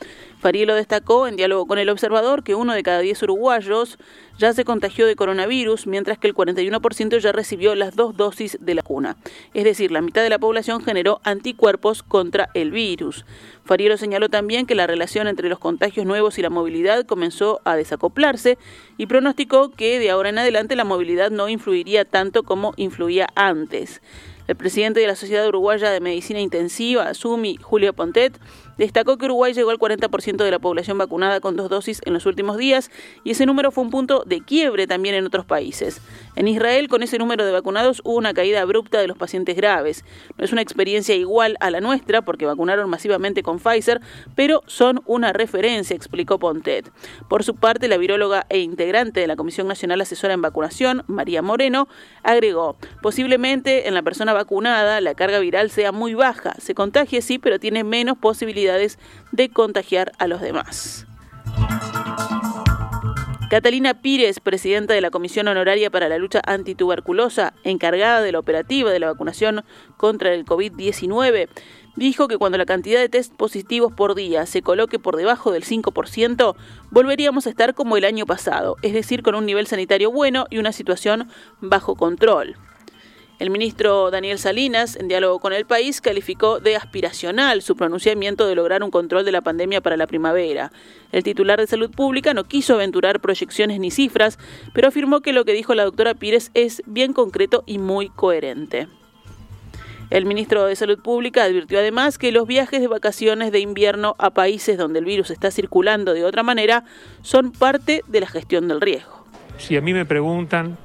Farielo 0.45 0.75
destacó 0.75 1.27
en 1.27 1.37
diálogo 1.37 1.65
con 1.65 1.79
el 1.79 1.89
observador 1.89 2.45
que 2.45 2.55
uno 2.55 2.75
de 2.75 2.83
cada 2.83 2.99
diez 2.99 3.23
uruguayos 3.23 3.97
ya 4.37 4.53
se 4.53 4.67
contagió 4.67 5.07
de 5.07 5.17
coronavirus, 5.17 5.87
mientras 5.87 6.19
que 6.19 6.27
el 6.27 6.35
41% 6.35 7.19
ya 7.19 7.33
recibió 7.33 7.75
las 7.75 7.97
dos 7.97 8.15
dosis 8.15 8.59
de 8.61 8.75
la 8.75 8.83
vacuna. 8.83 9.17
Es 9.55 9.65
decir, 9.65 9.91
la 9.91 10.03
mitad 10.03 10.23
de 10.23 10.29
la 10.29 10.39
población 10.39 10.83
generó 10.85 11.23
anticuerpos 11.25 12.03
contra 12.03 12.51
el 12.53 12.73
virus. 12.73 13.25
Farielo 13.65 13.97
señaló 13.97 14.29
también 14.29 14.67
que 14.67 14.75
la 14.75 14.87
relación 14.87 15.29
entre 15.29 15.49
los 15.49 15.59
contagios 15.59 16.05
nuevos 16.05 16.39
y 16.39 16.43
la 16.43 16.51
movilidad 16.51 17.07
comenzó 17.07 17.63
a 17.65 17.75
desacoplarse 17.75 18.59
y 18.99 19.07
pronosticó 19.07 19.71
que 19.71 19.99
de 19.99 20.11
ahora 20.11 20.29
en 20.29 20.41
adelante 20.41 20.77
la 20.77 20.85
movilidad 20.85 21.31
no 21.31 21.49
influiría 21.49 22.05
tanto 22.05 22.43
como 22.43 22.75
influía 22.77 23.29
antes. 23.35 24.03
El 24.47 24.57
presidente 24.57 25.01
de 25.01 25.07
la 25.07 25.17
Sociedad 25.17 25.49
Uruguaya 25.49 25.91
de 25.91 26.01
Medicina 26.01 26.39
Intensiva, 26.39 27.15
SUMI, 27.15 27.57
Julio 27.57 27.95
Pontet, 27.95 28.39
destacó 28.79 29.19
que 29.19 29.27
Uruguay 29.27 29.53
llegó 29.53 29.71
al 29.71 29.79
40% 29.79 30.37
de 30.37 30.51
la 30.51 30.59
población 30.59 30.99
vacunada 30.99 31.41
con 31.41 31.57
dos 31.57 31.69
dosis 31.69 32.01
en 32.05 32.15
los 32.15 32.27
últimos 32.27 32.57
días 32.57 32.91
y 33.23 33.31
ese 33.31 33.47
número 33.47 33.71
fue 33.71 33.85
un 33.85 33.91
punto 33.91 34.25
de 34.27 34.41
quiebre 34.41 34.87
también 34.87 35.15
en 35.15 35.27
otros 35.27 35.45
países. 35.45 36.01
En 36.37 36.49
Israel, 36.49 36.89
con 36.89 37.03
ese 37.03 37.19
número 37.19 37.45
de 37.45 37.53
vacunados, 37.53 38.01
hubo 38.05 38.17
una 38.17 38.35
caída 38.35 38.63
abrupta 38.63 39.01
de 39.01 39.07
los 39.07 39.17
pacientes 39.17 39.57
graves. 39.57 40.05
No 40.37 40.45
es 40.45 40.53
una 40.53 40.63
experiencia 40.63 41.15
igual 41.15 41.57
a 41.61 41.71
la 41.71 41.81
nuestra 41.81 42.23
porque 42.23 42.47
vacunaron 42.47 42.91
masivamente 42.91 43.43
con 43.43 43.59
Pfizer, 43.59 44.01
pero 44.35 44.63
son 44.67 45.03
una 45.07 45.33
referencia, 45.33 45.95
explicó 45.95 46.39
Pontet. 46.39 46.91
Por 47.29 47.45
su 47.45 47.55
parte, 47.55 47.89
la 47.89 47.99
viróloga 47.99 48.47
e 48.49 48.59
integrante 48.59 49.21
de 49.21 49.27
la 49.27 49.37
Comisión 49.37 49.69
Nacional 49.69 50.01
Asesora 50.01 50.35
en 50.35 50.43
Vacunación, 50.43 51.05
María 51.07 51.43
Moreno, 51.43 51.89
agregó, 52.23 52.77
posiblemente 53.03 53.89
en 53.89 53.95
la 53.95 54.03
persona 54.03 54.33
vacunada 54.33 55.01
la 55.01 55.15
carga 55.15 55.39
viral 55.39 55.71
sea 55.71 55.93
muy 55.93 56.15
baja, 56.15 56.55
se 56.59 56.75
contagie 56.75 57.23
sí, 57.23 57.39
pero 57.39 57.59
tiene 57.59 57.85
menos 57.85 58.19
posibilidades 58.19 58.64
de 59.33 59.49
contagiar 59.49 60.13
a 60.19 60.27
los 60.27 60.41
demás. 60.41 61.07
Catalina 63.51 63.95
Pires, 64.01 64.41
presidenta 64.41 64.95
de 64.95 65.01
la 65.01 65.11
Comisión 65.11 65.47
Honoraria 65.47 65.89
para 65.89 66.09
la 66.09 66.19
Lucha 66.19 66.41
Antituberculosa, 66.45 67.53
encargada 67.63 68.21
de 68.21 68.33
la 68.33 68.41
operativa 68.41 68.91
de 68.91 68.99
la 68.99 69.07
vacunación 69.07 69.65
contra 69.97 70.35
el 70.35 70.45
COVID-19, 70.45 71.49
dijo 71.95 72.27
que 72.27 72.37
cuando 72.39 72.59
la 72.59 72.67
cantidad 72.67 73.01
de 73.01 73.09
test 73.09 73.33
positivos 73.35 73.93
por 73.93 74.17
día 74.17 74.47
se 74.47 74.63
coloque 74.63 74.99
por 74.99 75.17
debajo 75.17 75.53
del 75.53 75.65
5%, 75.65 76.57
volveríamos 76.91 77.47
a 77.47 77.51
estar 77.51 77.75
como 77.75 77.97
el 77.97 78.05
año 78.05 78.27
pasado, 78.27 78.77
es 78.83 78.93
decir, 78.93 79.23
con 79.23 79.37
un 79.37 79.47
nivel 79.47 79.67
sanitario 79.67 80.11
bueno 80.11 80.47
y 80.51 80.59
una 80.59 80.73
situación 80.73 81.29
bajo 81.61 81.95
control. 81.95 82.57
El 83.45 83.51
ministro 83.51 84.11
Daniel 84.11 84.39
Salinas, 84.39 84.97
en 84.97 85.07
diálogo 85.07 85.39
con 85.39 85.53
el 85.53 85.67
país, 85.67 86.01
calificó 86.01 86.61
de 86.61 86.77
aspiracional 86.77 87.61
su 87.61 87.77
pronunciamiento 87.77 88.47
de 88.47 88.55
lograr 88.55 88.83
un 88.83 88.91
control 88.91 89.27
de 89.27 89.33
la 89.33 89.43
pandemia 89.43 89.83
para 89.83 89.99
la 89.99 90.07
primavera. 90.07 90.73
El 91.13 91.25
titular 91.25 91.61
de 91.61 91.67
Salud 91.67 91.91
Pública 91.91 92.33
no 92.33 92.45
quiso 92.45 92.73
aventurar 92.73 93.21
proyecciones 93.21 93.81
ni 93.81 93.91
cifras, 93.91 94.39
pero 94.73 94.89
afirmó 94.89 95.21
que 95.21 95.35
lo 95.35 95.45
que 95.45 95.53
dijo 95.53 95.75
la 95.75 95.85
doctora 95.85 96.15
Pires 96.15 96.53
es 96.55 96.83
bien 96.87 97.13
concreto 97.13 97.65
y 97.67 97.77
muy 97.77 98.09
coherente. 98.09 98.89
El 100.09 100.25
ministro 100.25 100.65
de 100.65 100.75
Salud 100.75 101.03
Pública 101.03 101.45
advirtió 101.45 101.81
además 101.81 102.17
que 102.17 102.33
los 102.33 102.47
viajes 102.47 102.81
de 102.81 102.89
vacaciones 102.89 103.53
de 103.53 103.61
invierno 103.61 104.17
a 104.19 104.31
países 104.31 104.79
donde 104.79 105.01
el 105.01 105.05
virus 105.05 105.31
está 105.31 105.51
circulando 105.51 106.15
de 106.15 106.25
otra 106.25 106.43
manera 106.43 106.85
son 107.21 107.53
parte 107.53 108.05
de 108.09 108.21
la 108.21 108.27
gestión 108.27 108.69
del 108.69 108.81
riesgo. 108.81 109.27
Si 109.59 109.77
a 109.77 109.83
mí 109.83 109.93
me 109.93 110.07
preguntan, 110.07 110.79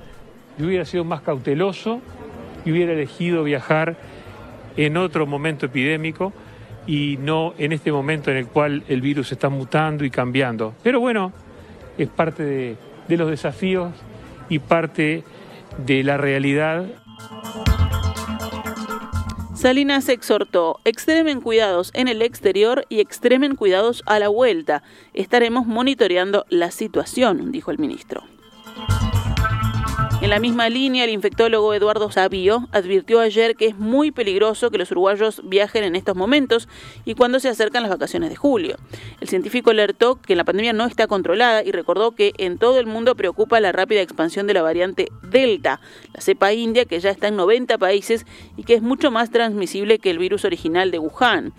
yo 0.58 0.66
hubiera 0.66 0.84
sido 0.84 1.06
más 1.06 1.22
cauteloso 1.22 2.02
y 2.66 2.72
hubiera 2.72 2.94
elegido 2.94 3.44
viajar 3.44 3.98
en 4.78 4.98
otro 4.98 5.26
momento 5.26 5.66
epidémico 5.66 6.34
y 6.88 7.18
no 7.20 7.54
en 7.58 7.72
este 7.72 7.92
momento 7.92 8.32
en 8.32 8.38
el 8.38 8.48
cual 8.48 8.84
el 8.88 9.02
virus 9.02 9.32
está 9.32 9.50
mutando 9.50 10.06
y 10.06 10.10
cambiando. 10.10 10.74
Pero 10.84 11.00
bueno, 11.00 11.32
es 11.98 12.10
parte 12.10 12.44
de, 12.44 13.18
los 13.18 13.30
desafíos 13.30 13.94
y 14.50 14.60
parte 14.60 15.24
de 15.86 16.04
la 16.04 16.18
realidad. 16.18 16.86
Salinas 19.54 20.08
exhortó, 20.08 20.80
extremen 20.86 21.42
cuidados 21.42 21.92
en 21.94 22.08
el 22.08 22.22
exterior 22.22 22.86
y 22.88 23.02
extremen 23.02 23.56
cuidados 23.56 24.02
a 24.06 24.18
la 24.18 24.30
vuelta. 24.30 24.82
Estaremos 25.14 25.68
monitoreando 25.68 26.46
la 26.50 26.72
situación, 26.72 27.52
dijo 27.52 27.70
el 27.70 27.78
ministro. 27.78 28.24
En 30.22 30.30
la 30.32 30.40
misma 30.40 30.68
línea, 30.68 31.06
el 31.06 31.12
infectólogo 31.12 31.74
Eduardo 31.74 32.12
Sabio 32.12 32.68
advirtió 32.74 33.22
ayer 33.22 33.56
que 33.56 33.68
es 33.68 33.78
muy 33.78 34.12
peligroso 34.12 34.70
que 34.70 34.78
los 34.78 34.92
uruguayos 34.92 35.42
viajen 35.46 35.86
en 35.86 35.96
estos 35.96 36.14
momentos 36.14 36.68
y 37.06 37.16
cuando 37.16 37.40
se 37.40 37.48
acercan 37.48 37.84
las 37.84 37.90
vacaciones 37.90 38.30
de 38.30 38.36
julio. 38.36 38.76
El 39.22 39.30
científico 39.30 39.70
alertó 39.70 40.20
que 40.22 40.36
la 40.36 40.44
pandemia 40.44 40.74
no 40.74 40.86
está 40.86 41.08
controlada 41.08 41.64
y 41.64 41.72
recordó 41.72 42.12
que 42.12 42.34
en 42.38 42.58
todo 42.58 42.80
el 42.80 42.86
mundo 42.86 43.16
preocupa 43.16 43.62
la 43.62 43.72
rápida 43.72 44.02
expansión 44.02 44.46
de 44.46 44.56
la 44.56 44.62
variante 44.62 45.08
Delta, 45.24 45.80
la 46.14 46.20
cepa 46.20 46.52
india 46.52 46.84
que 46.84 47.00
ya 47.00 47.12
está 47.12 47.30
en 47.30 47.38
90 47.38 47.78
países 47.78 48.26
y 48.58 48.64
que 48.64 48.74
es 48.74 48.82
mucho 48.82 49.12
más 49.12 49.32
transmisible 49.32 50.00
que 50.00 50.10
el 50.10 50.20
virus 50.20 50.44
original 50.44 50.92
de 50.92 51.00
Wuhan. 51.00 51.54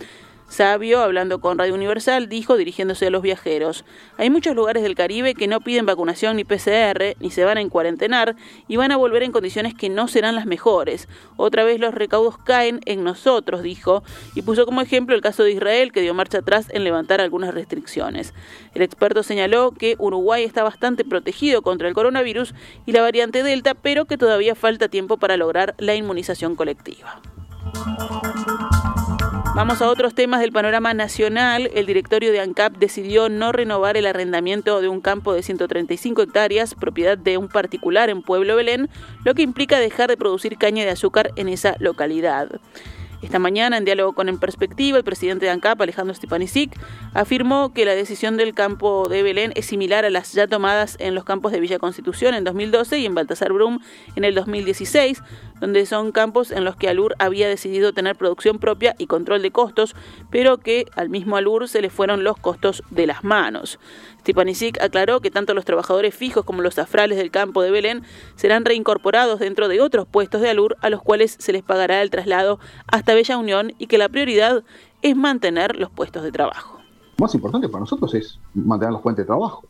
Sabio, 0.50 0.98
hablando 1.00 1.40
con 1.40 1.58
Radio 1.58 1.74
Universal, 1.74 2.28
dijo, 2.28 2.56
dirigiéndose 2.56 3.06
a 3.06 3.10
los 3.10 3.22
viajeros, 3.22 3.84
hay 4.18 4.30
muchos 4.30 4.56
lugares 4.56 4.82
del 4.82 4.96
Caribe 4.96 5.36
que 5.36 5.46
no 5.46 5.60
piden 5.60 5.86
vacunación 5.86 6.36
ni 6.36 6.42
PCR, 6.42 7.14
ni 7.20 7.30
se 7.30 7.44
van 7.44 7.56
a 7.56 7.68
cuarentenar, 7.68 8.34
y 8.66 8.74
van 8.74 8.90
a 8.90 8.96
volver 8.96 9.22
en 9.22 9.30
condiciones 9.30 9.74
que 9.74 9.88
no 9.88 10.08
serán 10.08 10.34
las 10.34 10.46
mejores. 10.46 11.08
Otra 11.36 11.62
vez 11.62 11.78
los 11.78 11.94
recaudos 11.94 12.36
caen 12.36 12.80
en 12.86 13.04
nosotros, 13.04 13.62
dijo, 13.62 14.02
y 14.34 14.42
puso 14.42 14.66
como 14.66 14.80
ejemplo 14.80 15.14
el 15.14 15.20
caso 15.20 15.44
de 15.44 15.52
Israel, 15.52 15.92
que 15.92 16.00
dio 16.00 16.14
marcha 16.14 16.38
atrás 16.38 16.66
en 16.70 16.82
levantar 16.82 17.20
algunas 17.20 17.54
restricciones. 17.54 18.34
El 18.74 18.82
experto 18.82 19.22
señaló 19.22 19.70
que 19.70 19.94
Uruguay 19.98 20.42
está 20.42 20.64
bastante 20.64 21.04
protegido 21.04 21.62
contra 21.62 21.86
el 21.86 21.94
coronavirus 21.94 22.54
y 22.86 22.92
la 22.92 23.02
variante 23.02 23.44
Delta, 23.44 23.74
pero 23.74 24.06
que 24.06 24.18
todavía 24.18 24.56
falta 24.56 24.88
tiempo 24.88 25.16
para 25.16 25.36
lograr 25.36 25.76
la 25.78 25.94
inmunización 25.94 26.56
colectiva. 26.56 27.22
Vamos 29.60 29.82
a 29.82 29.90
otros 29.90 30.14
temas 30.14 30.40
del 30.40 30.52
panorama 30.52 30.94
nacional. 30.94 31.70
El 31.74 31.84
directorio 31.84 32.32
de 32.32 32.40
ANCAP 32.40 32.78
decidió 32.78 33.28
no 33.28 33.52
renovar 33.52 33.98
el 33.98 34.06
arrendamiento 34.06 34.80
de 34.80 34.88
un 34.88 35.02
campo 35.02 35.34
de 35.34 35.42
135 35.42 36.22
hectáreas, 36.22 36.74
propiedad 36.74 37.18
de 37.18 37.36
un 37.36 37.48
particular 37.48 38.08
en 38.08 38.22
Pueblo 38.22 38.56
Belén, 38.56 38.88
lo 39.22 39.34
que 39.34 39.42
implica 39.42 39.78
dejar 39.78 40.08
de 40.08 40.16
producir 40.16 40.56
caña 40.56 40.86
de 40.86 40.92
azúcar 40.92 41.32
en 41.36 41.50
esa 41.50 41.76
localidad. 41.78 42.58
Esta 43.22 43.38
mañana, 43.38 43.76
en 43.76 43.84
diálogo 43.84 44.14
con 44.14 44.30
En 44.30 44.38
Perspectiva, 44.38 44.96
el 44.96 45.04
presidente 45.04 45.44
de 45.44 45.50
ANCAP, 45.50 45.80
Alejandro 45.82 46.14
Stepanisic, 46.14 46.72
afirmó 47.12 47.72
que 47.74 47.84
la 47.84 47.94
decisión 47.94 48.38
del 48.38 48.54
campo 48.54 49.08
de 49.10 49.22
Belén 49.22 49.52
es 49.56 49.66
similar 49.66 50.06
a 50.06 50.10
las 50.10 50.32
ya 50.32 50.46
tomadas 50.46 50.96
en 51.00 51.14
los 51.14 51.24
campos 51.24 51.52
de 51.52 51.60
Villa 51.60 51.78
Constitución 51.78 52.34
en 52.34 52.44
2012 52.44 52.98
y 52.98 53.04
en 53.04 53.14
Baltasar 53.14 53.52
Brum 53.52 53.80
en 54.16 54.24
el 54.24 54.34
2016, 54.34 55.22
donde 55.60 55.84
son 55.84 56.12
campos 56.12 56.50
en 56.50 56.64
los 56.64 56.76
que 56.76 56.88
Alur 56.88 57.14
había 57.18 57.46
decidido 57.46 57.92
tener 57.92 58.16
producción 58.16 58.58
propia 58.58 58.94
y 58.96 59.06
control 59.06 59.42
de 59.42 59.50
costos, 59.50 59.94
pero 60.30 60.56
que 60.56 60.86
al 60.96 61.10
mismo 61.10 61.36
Alur 61.36 61.68
se 61.68 61.82
le 61.82 61.90
fueron 61.90 62.24
los 62.24 62.38
costos 62.38 62.82
de 62.90 63.06
las 63.06 63.22
manos. 63.22 63.78
Stipanisic 64.20 64.80
aclaró 64.82 65.20
que 65.20 65.30
tanto 65.30 65.54
los 65.54 65.64
trabajadores 65.64 66.14
fijos 66.14 66.44
como 66.44 66.62
los 66.62 66.78
afrales 66.78 67.18
del 67.18 67.30
campo 67.30 67.62
de 67.62 67.70
Belén 67.70 68.02
serán 68.36 68.64
reincorporados 68.64 69.40
dentro 69.40 69.68
de 69.68 69.80
otros 69.80 70.06
puestos 70.06 70.40
de 70.40 70.50
Alur 70.50 70.76
a 70.80 70.90
los 70.90 71.02
cuales 71.02 71.36
se 71.38 71.52
les 71.52 71.62
pagará 71.62 72.02
el 72.02 72.10
traslado 72.10 72.58
hasta 72.86 73.09
Bella 73.14 73.38
Unión 73.38 73.72
y 73.78 73.86
que 73.86 73.98
la 73.98 74.08
prioridad 74.08 74.62
es 75.02 75.16
mantener 75.16 75.76
los 75.76 75.90
puestos 75.90 76.22
de 76.22 76.32
trabajo. 76.32 76.78
Lo 77.18 77.24
más 77.24 77.34
importante 77.34 77.68
para 77.68 77.80
nosotros 77.80 78.14
es 78.14 78.38
mantener 78.54 78.92
los 78.92 79.02
puentes 79.02 79.24
de 79.24 79.26
trabajo. 79.26 79.64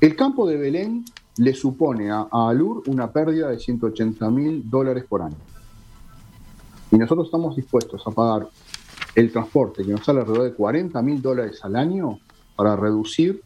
El 0.00 0.16
campo 0.16 0.46
de 0.48 0.56
Belén 0.56 1.04
le 1.36 1.54
supone 1.54 2.10
a, 2.10 2.26
Alur 2.30 2.82
una 2.86 3.12
pérdida 3.12 3.48
de 3.48 3.58
180 3.58 4.30
mil 4.30 4.68
dólares 4.68 5.04
por 5.08 5.22
año. 5.22 5.36
Y 6.90 6.96
nosotros 6.96 7.26
estamos 7.26 7.56
dispuestos 7.56 8.02
a 8.06 8.10
pagar 8.10 8.48
el 9.14 9.30
transporte 9.30 9.84
que 9.84 9.92
nos 9.92 10.04
sale 10.04 10.20
alrededor 10.20 10.44
de 10.44 10.54
40 10.54 11.02
mil 11.02 11.20
dólares 11.20 11.60
al 11.62 11.76
año 11.76 12.18
para 12.56 12.76
reducir 12.76 13.42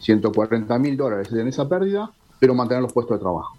140 0.00 0.78
mil 0.78 0.96
dólares 0.96 1.32
en 1.32 1.48
esa 1.48 1.68
pérdida, 1.68 2.10
pero 2.38 2.54
mantener 2.54 2.82
los 2.82 2.92
puestos 2.92 3.16
de 3.16 3.22
trabajo. 3.22 3.56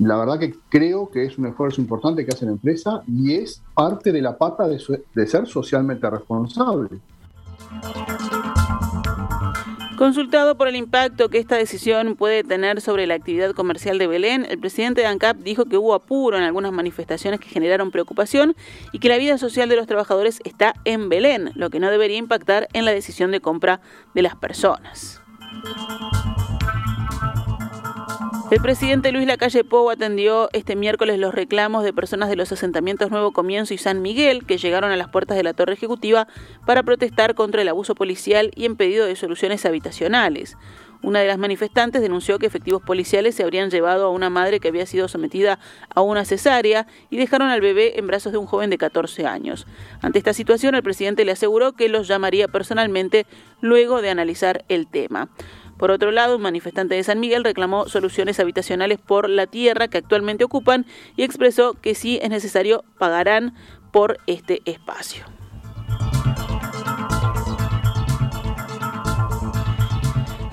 La 0.00 0.16
verdad 0.16 0.38
que 0.38 0.54
creo 0.68 1.10
que 1.10 1.24
es 1.24 1.38
un 1.38 1.46
esfuerzo 1.46 1.80
importante 1.80 2.24
que 2.24 2.32
hace 2.32 2.44
la 2.44 2.52
empresa 2.52 3.02
y 3.06 3.34
es 3.34 3.62
parte 3.74 4.12
de 4.12 4.22
la 4.22 4.36
pata 4.36 4.66
de, 4.66 4.78
ser 5.26 5.46
socialmente 5.46 6.08
responsable. 6.08 6.98
Consultado 9.96 10.56
por 10.56 10.66
el 10.68 10.76
impacto 10.76 11.28
que 11.28 11.38
esta 11.38 11.56
decisión 11.56 12.16
puede 12.16 12.42
tener 12.42 12.80
sobre 12.80 13.06
la 13.06 13.14
actividad 13.14 13.52
comercial 13.52 13.96
de 13.98 14.08
Belén, 14.08 14.44
el 14.50 14.58
presidente 14.58 15.02
de 15.02 15.06
ANCAP 15.06 15.38
dijo 15.38 15.66
que 15.66 15.76
hubo 15.78 15.94
apuro 15.94 16.36
en 16.36 16.42
algunas 16.42 16.72
manifestaciones 16.72 17.38
que 17.38 17.48
generaron 17.48 17.92
preocupación 17.92 18.56
y 18.92 18.98
que 18.98 19.08
la 19.08 19.18
vida 19.18 19.38
social 19.38 19.68
de 19.68 19.76
los 19.76 19.86
trabajadores 19.86 20.40
está 20.44 20.74
en 20.84 21.08
Belén, 21.08 21.52
lo 21.54 21.70
que 21.70 21.78
no 21.80 21.90
debería 21.90 22.18
impactar 22.18 22.68
en 22.72 22.84
la 22.84 22.90
decisión 22.90 23.30
de 23.30 23.40
compra 23.40 23.80
de 24.14 24.22
las 24.22 24.34
personas. 24.34 25.22
El 28.50 28.60
presidente 28.60 29.10
Luis 29.10 29.26
Lacalle 29.26 29.64
Pou 29.64 29.90
atendió 29.90 30.50
este 30.52 30.76
miércoles 30.76 31.18
los 31.18 31.34
reclamos 31.34 31.82
de 31.82 31.94
personas 31.94 32.28
de 32.28 32.36
los 32.36 32.52
asentamientos 32.52 33.10
Nuevo 33.10 33.32
Comienzo 33.32 33.72
y 33.72 33.78
San 33.78 34.02
Miguel 34.02 34.44
que 34.44 34.58
llegaron 34.58 34.90
a 34.90 34.96
las 34.96 35.08
puertas 35.08 35.38
de 35.38 35.42
la 35.42 35.54
Torre 35.54 35.72
Ejecutiva 35.72 36.28
para 36.66 36.82
protestar 36.82 37.34
contra 37.34 37.62
el 37.62 37.68
abuso 37.68 37.94
policial 37.94 38.50
y 38.54 38.66
en 38.66 38.76
pedido 38.76 39.06
de 39.06 39.16
soluciones 39.16 39.64
habitacionales. 39.64 40.58
Una 41.04 41.20
de 41.20 41.26
las 41.26 41.36
manifestantes 41.36 42.00
denunció 42.00 42.38
que 42.38 42.46
efectivos 42.46 42.82
policiales 42.82 43.34
se 43.34 43.42
habrían 43.42 43.70
llevado 43.70 44.06
a 44.06 44.10
una 44.10 44.30
madre 44.30 44.58
que 44.58 44.68
había 44.68 44.86
sido 44.86 45.06
sometida 45.08 45.58
a 45.94 46.00
una 46.00 46.24
cesárea 46.24 46.86
y 47.10 47.18
dejaron 47.18 47.48
al 47.48 47.60
bebé 47.60 47.98
en 47.98 48.06
brazos 48.06 48.32
de 48.32 48.38
un 48.38 48.46
joven 48.46 48.70
de 48.70 48.78
14 48.78 49.26
años. 49.26 49.66
Ante 50.00 50.18
esta 50.18 50.32
situación, 50.32 50.74
el 50.74 50.82
presidente 50.82 51.26
le 51.26 51.32
aseguró 51.32 51.72
que 51.72 51.90
los 51.90 52.08
llamaría 52.08 52.48
personalmente 52.48 53.26
luego 53.60 54.00
de 54.00 54.10
analizar 54.10 54.64
el 54.68 54.86
tema. 54.86 55.28
Por 55.78 55.90
otro 55.90 56.10
lado, 56.10 56.36
un 56.36 56.42
manifestante 56.42 56.94
de 56.94 57.04
San 57.04 57.20
Miguel 57.20 57.44
reclamó 57.44 57.88
soluciones 57.88 58.40
habitacionales 58.40 58.98
por 58.98 59.28
la 59.28 59.46
tierra 59.46 59.88
que 59.88 59.98
actualmente 59.98 60.44
ocupan 60.44 60.86
y 61.16 61.22
expresó 61.22 61.74
que 61.74 61.94
si 61.94 62.18
es 62.22 62.30
necesario 62.30 62.84
pagarán 62.98 63.54
por 63.92 64.18
este 64.26 64.60
espacio. 64.64 65.24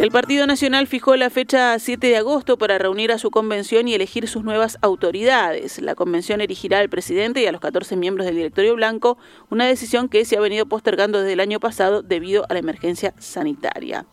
El 0.02 0.10
Partido 0.10 0.48
Nacional 0.48 0.88
fijó 0.88 1.16
la 1.16 1.30
fecha 1.30 1.78
7 1.78 2.08
de 2.08 2.18
agosto 2.18 2.58
para 2.58 2.80
reunir 2.80 3.12
a 3.12 3.20
su 3.20 3.30
convención 3.30 3.88
y 3.88 3.94
elegir 3.94 4.28
sus 4.28 4.44
nuevas 4.44 4.80
autoridades. 4.82 5.80
La 5.80 5.94
convención 5.94 6.42
elegirá 6.42 6.80
al 6.80 6.90
presidente 6.90 7.40
y 7.40 7.46
a 7.46 7.52
los 7.52 7.62
14 7.62 7.96
miembros 7.98 8.26
del 8.26 8.36
directorio 8.36 8.76
blanco, 8.76 9.20
una 9.52 9.68
decisión 9.68 10.10
que 10.10 10.26
se 10.26 10.38
ha 10.38 10.40
venido 10.40 10.66
postergando 10.66 11.20
desde 11.20 11.34
el 11.34 11.40
año 11.40 11.60
pasado 11.60 12.02
debido 12.02 12.48
a 12.50 12.54
la 12.54 12.60
emergencia 12.60 13.14
sanitaria. 13.20 14.08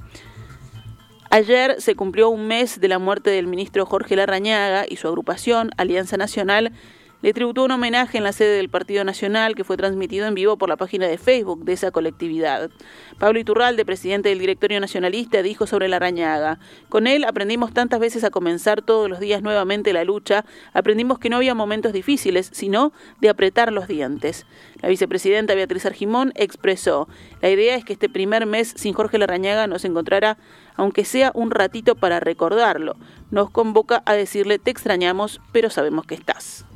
Ayer 1.30 1.80
se 1.80 1.94
cumplió 1.94 2.30
un 2.30 2.46
mes 2.46 2.80
de 2.80 2.88
la 2.88 2.98
muerte 2.98 3.28
del 3.28 3.46
ministro 3.46 3.84
Jorge 3.84 4.16
Larrañaga 4.16 4.86
y 4.88 4.96
su 4.96 5.08
agrupación, 5.08 5.70
Alianza 5.76 6.16
Nacional, 6.16 6.72
le 7.20 7.32
tributó 7.32 7.64
un 7.64 7.72
homenaje 7.72 8.16
en 8.16 8.24
la 8.24 8.32
sede 8.32 8.56
del 8.56 8.68
Partido 8.68 9.02
Nacional 9.02 9.56
que 9.56 9.64
fue 9.64 9.76
transmitido 9.76 10.26
en 10.26 10.34
vivo 10.34 10.56
por 10.56 10.68
la 10.68 10.76
página 10.76 11.08
de 11.08 11.18
Facebook 11.18 11.64
de 11.64 11.72
esa 11.72 11.90
colectividad. 11.90 12.70
Pablo 13.18 13.40
Iturralde, 13.40 13.84
presidente 13.84 14.28
del 14.28 14.38
Directorio 14.38 14.78
Nacionalista, 14.78 15.42
dijo 15.42 15.66
sobre 15.66 15.88
la 15.88 15.98
rañaga, 15.98 16.60
con 16.88 17.08
él 17.08 17.24
aprendimos 17.24 17.74
tantas 17.74 17.98
veces 17.98 18.22
a 18.22 18.30
comenzar 18.30 18.82
todos 18.82 19.10
los 19.10 19.18
días 19.18 19.42
nuevamente 19.42 19.92
la 19.92 20.04
lucha, 20.04 20.44
aprendimos 20.72 21.18
que 21.18 21.28
no 21.28 21.36
había 21.36 21.56
momentos 21.56 21.92
difíciles, 21.92 22.50
sino 22.52 22.92
de 23.20 23.30
apretar 23.30 23.72
los 23.72 23.88
dientes. 23.88 24.46
La 24.80 24.88
vicepresidenta 24.88 25.56
Beatriz 25.56 25.86
Argimón 25.86 26.32
expresó, 26.36 27.08
la 27.42 27.50
idea 27.50 27.74
es 27.74 27.84
que 27.84 27.94
este 27.94 28.08
primer 28.08 28.46
mes 28.46 28.72
sin 28.76 28.94
Jorge 28.94 29.18
Larrañaga 29.18 29.66
nos 29.66 29.84
encontrará, 29.84 30.38
aunque 30.76 31.04
sea 31.04 31.32
un 31.34 31.50
ratito 31.50 31.96
para 31.96 32.20
recordarlo. 32.20 32.94
Nos 33.32 33.50
convoca 33.50 34.04
a 34.06 34.14
decirle 34.14 34.60
te 34.60 34.70
extrañamos, 34.70 35.40
pero 35.50 35.68
sabemos 35.68 36.06
que 36.06 36.14
estás. 36.14 36.67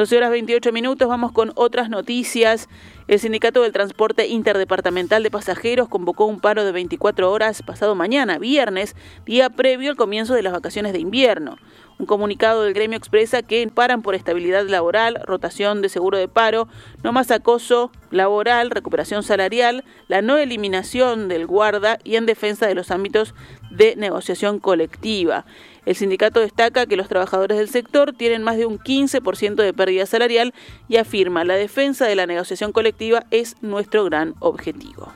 12 0.00 0.16
horas 0.16 0.30
28 0.30 0.72
minutos, 0.72 1.08
vamos 1.08 1.30
con 1.30 1.52
otras 1.56 1.90
noticias. 1.90 2.68
El 3.06 3.18
Sindicato 3.18 3.60
del 3.62 3.72
Transporte 3.72 4.28
Interdepartamental 4.28 5.22
de 5.22 5.30
Pasajeros 5.30 5.88
convocó 5.88 6.24
un 6.24 6.40
paro 6.40 6.64
de 6.64 6.72
24 6.72 7.30
horas 7.30 7.62
pasado 7.62 7.94
mañana, 7.94 8.38
viernes, 8.38 8.96
día 9.26 9.50
previo 9.50 9.90
al 9.90 9.96
comienzo 9.96 10.32
de 10.32 10.42
las 10.42 10.54
vacaciones 10.54 10.94
de 10.94 11.00
invierno. 11.00 11.58
Un 11.98 12.06
comunicado 12.06 12.62
del 12.62 12.72
gremio 12.72 12.96
expresa 12.96 13.42
que 13.42 13.68
paran 13.68 14.00
por 14.00 14.14
estabilidad 14.14 14.66
laboral, 14.66 15.20
rotación 15.26 15.82
de 15.82 15.90
seguro 15.90 16.16
de 16.16 16.28
paro, 16.28 16.66
no 17.02 17.12
más 17.12 17.30
acoso 17.30 17.92
laboral, 18.10 18.70
recuperación 18.70 19.22
salarial, 19.22 19.84
la 20.08 20.22
no 20.22 20.38
eliminación 20.38 21.28
del 21.28 21.46
guarda 21.46 21.98
y 22.04 22.16
en 22.16 22.24
defensa 22.24 22.66
de 22.66 22.74
los 22.74 22.90
ámbitos 22.90 23.34
de 23.70 23.96
negociación 23.96 24.58
colectiva. 24.58 25.44
El 25.86 25.96
sindicato 25.96 26.40
destaca 26.40 26.86
que 26.86 26.96
los 26.96 27.08
trabajadores 27.08 27.58
del 27.58 27.68
sector 27.68 28.12
tienen 28.12 28.42
más 28.42 28.56
de 28.56 28.66
un 28.66 28.78
15% 28.78 29.54
de 29.54 29.72
pérdida 29.72 30.06
salarial 30.06 30.52
y 30.88 30.96
afirma 30.96 31.44
la 31.44 31.54
defensa 31.54 32.06
de 32.06 32.16
la 32.16 32.26
negociación 32.26 32.72
colectiva 32.72 33.24
es 33.30 33.56
nuestro 33.62 34.04
gran 34.04 34.34
objetivo. 34.40 35.12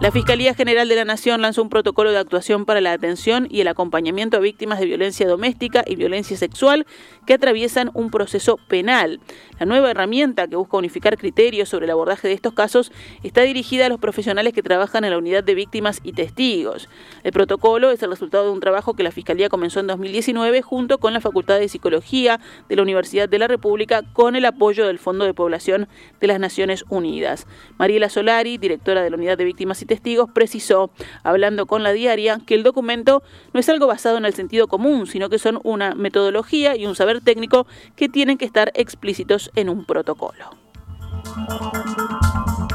La 0.00 0.12
Fiscalía 0.12 0.54
General 0.54 0.88
de 0.88 0.94
la 0.94 1.04
Nación 1.04 1.42
lanzó 1.42 1.60
un 1.60 1.70
protocolo 1.70 2.12
de 2.12 2.18
actuación 2.18 2.66
para 2.66 2.80
la 2.80 2.92
atención 2.92 3.48
y 3.50 3.62
el 3.62 3.66
acompañamiento 3.66 4.36
a 4.36 4.40
víctimas 4.40 4.78
de 4.78 4.86
violencia 4.86 5.26
doméstica 5.26 5.82
y 5.84 5.96
violencia 5.96 6.36
sexual 6.36 6.86
que 7.26 7.34
atraviesan 7.34 7.90
un 7.94 8.12
proceso 8.12 8.58
penal. 8.68 9.18
La 9.58 9.66
nueva 9.66 9.90
herramienta 9.90 10.46
que 10.46 10.54
busca 10.54 10.76
unificar 10.76 11.18
criterios 11.18 11.68
sobre 11.68 11.86
el 11.86 11.90
abordaje 11.90 12.28
de 12.28 12.34
estos 12.34 12.52
casos 12.52 12.92
está 13.24 13.40
dirigida 13.42 13.86
a 13.86 13.88
los 13.88 13.98
profesionales 13.98 14.52
que 14.52 14.62
trabajan 14.62 15.02
en 15.02 15.10
la 15.10 15.18
unidad 15.18 15.42
de 15.42 15.56
víctimas 15.56 15.98
y 16.04 16.12
testigos. 16.12 16.88
El 17.24 17.32
protocolo 17.32 17.90
es 17.90 18.00
el 18.00 18.10
resultado 18.10 18.44
de 18.44 18.52
un 18.52 18.60
trabajo 18.60 18.94
que 18.94 19.02
la 19.02 19.10
Fiscalía 19.10 19.48
comenzó 19.48 19.80
en 19.80 19.88
2019 19.88 20.62
junto 20.62 20.98
con 20.98 21.12
la 21.12 21.20
Facultad 21.20 21.58
de 21.58 21.68
Psicología 21.68 22.38
de 22.68 22.76
la 22.76 22.82
Universidad 22.82 23.28
de 23.28 23.40
la 23.40 23.48
República 23.48 24.04
con 24.12 24.36
el 24.36 24.44
apoyo 24.44 24.86
del 24.86 25.00
Fondo 25.00 25.24
de 25.24 25.34
Población 25.34 25.88
de 26.20 26.28
las 26.28 26.38
Naciones 26.38 26.84
Unidas. 26.88 27.48
Mariela 27.78 28.08
Solari, 28.08 28.58
directora 28.58 29.02
de 29.02 29.10
la 29.10 29.16
unidad 29.16 29.36
de 29.36 29.44
víctimas 29.44 29.82
y 29.82 29.87
testigos, 29.88 30.30
precisó, 30.30 30.92
hablando 31.24 31.66
con 31.66 31.82
la 31.82 31.92
diaria, 31.92 32.38
que 32.46 32.54
el 32.54 32.62
documento 32.62 33.24
no 33.52 33.58
es 33.58 33.68
algo 33.68 33.88
basado 33.88 34.16
en 34.18 34.24
el 34.24 34.34
sentido 34.34 34.68
común, 34.68 35.08
sino 35.08 35.28
que 35.28 35.40
son 35.40 35.58
una 35.64 35.96
metodología 35.96 36.76
y 36.76 36.86
un 36.86 36.94
saber 36.94 37.20
técnico 37.20 37.66
que 37.96 38.08
tienen 38.08 38.38
que 38.38 38.44
estar 38.44 38.70
explícitos 38.76 39.50
en 39.56 39.68
un 39.68 39.84
protocolo. 39.84 40.50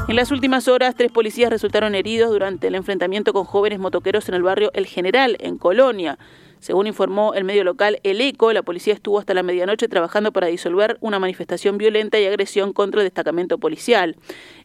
En 0.06 0.16
las 0.16 0.30
últimas 0.30 0.68
horas, 0.68 0.94
tres 0.94 1.10
policías 1.10 1.50
resultaron 1.50 1.94
heridos 1.94 2.30
durante 2.30 2.66
el 2.66 2.74
enfrentamiento 2.74 3.32
con 3.32 3.44
jóvenes 3.44 3.78
motoqueros 3.78 4.28
en 4.28 4.34
el 4.34 4.42
barrio 4.42 4.70
El 4.74 4.86
General, 4.86 5.36
en 5.40 5.56
Colonia. 5.56 6.18
Según 6.64 6.86
informó 6.86 7.34
el 7.34 7.44
medio 7.44 7.62
local 7.62 8.00
El 8.04 8.22
Eco, 8.22 8.50
la 8.54 8.62
policía 8.62 8.94
estuvo 8.94 9.18
hasta 9.18 9.34
la 9.34 9.42
medianoche 9.42 9.86
trabajando 9.86 10.32
para 10.32 10.46
disolver 10.46 10.96
una 11.02 11.18
manifestación 11.18 11.76
violenta 11.76 12.18
y 12.18 12.24
agresión 12.24 12.72
contra 12.72 13.02
el 13.02 13.06
destacamento 13.06 13.58
policial. 13.58 14.16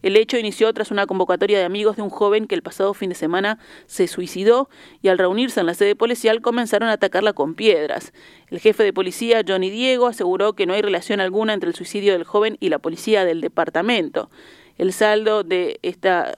El 0.02 0.16
hecho 0.16 0.38
inició 0.38 0.72
tras 0.74 0.92
una 0.92 1.08
convocatoria 1.08 1.60
de 1.60 1.66
amigos 1.66 1.98
de 1.98 2.04
un 2.04 2.10
joven 2.10 2.48
que 2.48 2.56
el 2.56 2.62
pasado 2.62 2.94
fin 2.94 3.10
de 3.10 3.16
semana 3.16 3.60
se 3.86 4.08
suicidó 4.08 4.70
y 5.02 5.10
al 5.10 5.18
reunirse 5.18 5.60
en 5.60 5.66
la 5.66 5.74
sede 5.74 5.94
policial 5.94 6.40
comenzaron 6.42 6.88
a 6.88 6.94
atacarla 6.94 7.34
con 7.34 7.54
piedras. 7.54 8.14
El 8.48 8.62
jefe 8.62 8.84
de 8.84 8.94
policía, 8.94 9.42
Johnny 9.46 9.70
Diego, 9.70 10.08
aseguró 10.08 10.54
que 10.54 10.66
no 10.66 10.76
hay 10.76 10.82
relación 10.82 11.20
alguna 11.20 11.54
entre 11.54 11.68
el 11.70 11.76
suicidio 11.76 12.14
del 12.14 12.24
joven 12.24 12.56
y 12.62 12.70
la 12.70 12.80
policía 12.80 13.26
del 13.26 13.42
departamento. 13.42 14.30
El 14.78 14.94
saldo 14.94 15.44
de 15.44 15.80
esta 15.82 16.38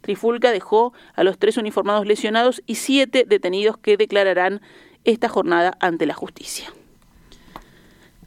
trifulca 0.00 0.52
dejó 0.52 0.94
a 1.14 1.22
los 1.22 1.38
tres 1.38 1.58
uniformados 1.58 2.06
lesionados 2.06 2.62
y 2.66 2.76
siete 2.76 3.24
detenidos 3.28 3.76
que 3.76 3.98
declararán 3.98 4.62
esta 5.04 5.28
jornada 5.28 5.76
ante 5.80 6.06
la 6.06 6.14
justicia. 6.14 6.72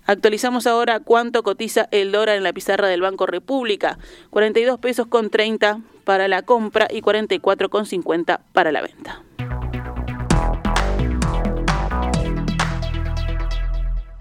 Actualizamos 0.08 0.68
ahora 0.68 1.00
cuánto 1.00 1.42
cotiza 1.42 1.88
el 1.92 2.12
dólar 2.12 2.38
en 2.38 2.44
la 2.44 2.54
pizarra 2.54 2.88
del 2.88 3.02
Banco 3.02 3.26
República. 3.26 3.98
42 4.30 4.78
pesos 4.80 5.08
con 5.08 5.32
30 5.32 5.82
para 6.04 6.28
la 6.28 6.44
compra 6.44 6.88
y 6.92 7.02
44 7.02 7.70
con 7.70 7.86
50 7.88 8.42
para 8.54 8.72
la 8.72 8.82
venta. 8.82 9.24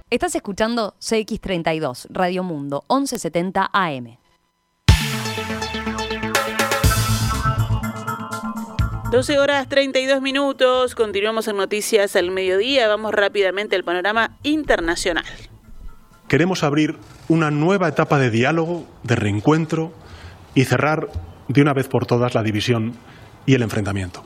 Estás 0.08 0.34
escuchando 0.36 0.94
CX32, 1.00 2.06
Radio 2.10 2.44
Mundo, 2.44 2.84
1170 2.88 3.68
AM. 3.72 4.23
12 9.14 9.38
horas 9.38 9.68
32 9.68 10.20
minutos, 10.20 10.96
continuamos 10.96 11.46
en 11.46 11.56
Noticias 11.56 12.16
al 12.16 12.32
Mediodía, 12.32 12.88
vamos 12.88 13.12
rápidamente 13.12 13.76
al 13.76 13.84
panorama 13.84 14.38
internacional. 14.42 15.24
Queremos 16.26 16.64
abrir 16.64 16.96
una 17.28 17.52
nueva 17.52 17.86
etapa 17.86 18.18
de 18.18 18.30
diálogo, 18.30 18.84
de 19.04 19.14
reencuentro 19.14 19.92
y 20.56 20.64
cerrar 20.64 21.06
de 21.46 21.62
una 21.62 21.72
vez 21.72 21.86
por 21.86 22.06
todas 22.06 22.34
la 22.34 22.42
división 22.42 22.94
y 23.46 23.54
el 23.54 23.62
enfrentamiento. 23.62 24.24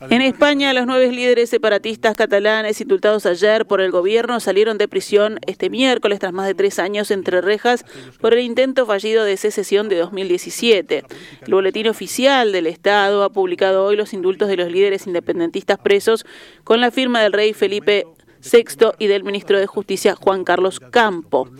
En 0.00 0.22
España, 0.22 0.72
los 0.74 0.86
nueve 0.86 1.10
líderes 1.10 1.50
separatistas 1.50 2.14
catalanes 2.16 2.80
indultados 2.80 3.26
ayer 3.26 3.66
por 3.66 3.80
el 3.80 3.90
gobierno 3.90 4.38
salieron 4.38 4.78
de 4.78 4.86
prisión 4.86 5.40
este 5.46 5.70
miércoles 5.70 6.20
tras 6.20 6.32
más 6.32 6.46
de 6.46 6.54
tres 6.54 6.78
años 6.78 7.10
entre 7.10 7.40
rejas 7.40 7.84
por 8.20 8.32
el 8.32 8.40
intento 8.40 8.86
fallido 8.86 9.24
de 9.24 9.36
secesión 9.36 9.88
de 9.88 9.96
2017. 9.96 11.04
El 11.44 11.52
boletín 11.52 11.88
oficial 11.88 12.52
del 12.52 12.68
Estado 12.68 13.24
ha 13.24 13.32
publicado 13.32 13.84
hoy 13.84 13.96
los 13.96 14.12
indultos 14.12 14.46
de 14.46 14.56
los 14.56 14.70
líderes 14.70 15.08
independentistas 15.08 15.78
presos 15.78 16.24
con 16.62 16.80
la 16.80 16.92
firma 16.92 17.20
del 17.20 17.32
rey 17.32 17.52
Felipe 17.52 18.06
VI 18.40 18.92
y 19.00 19.08
del 19.08 19.24
ministro 19.24 19.58
de 19.58 19.66
Justicia 19.66 20.14
Juan 20.14 20.44
Carlos 20.44 20.78
Campo. 20.78 21.50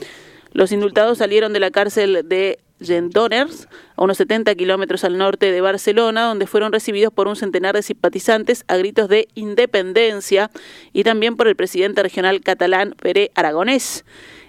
Los 0.52 0.70
indultados 0.70 1.18
salieron 1.18 1.52
de 1.52 1.60
la 1.60 1.72
cárcel 1.72 2.22
de 2.24 2.60
Gendoners, 2.80 3.68
a 3.96 4.02
unos 4.02 4.16
70 4.18 4.54
kilómetros 4.54 5.04
al 5.04 5.18
norte 5.18 5.50
de 5.50 5.60
Barcelona, 5.60 6.24
donde 6.24 6.46
fueron 6.46 6.72
recibidos 6.72 7.12
por 7.12 7.28
un 7.28 7.36
centenar 7.36 7.74
de 7.74 7.82
simpatizantes 7.82 8.64
a 8.68 8.76
gritos 8.76 9.08
de 9.08 9.28
independencia 9.34 10.50
y 10.92 11.04
también 11.04 11.36
por 11.36 11.48
el 11.48 11.56
presidente 11.56 12.02
regional 12.02 12.40
catalán 12.40 12.94
Pere 13.00 13.30
Aragonés. 13.34 14.04